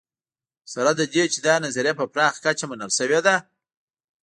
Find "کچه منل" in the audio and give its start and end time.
2.45-2.91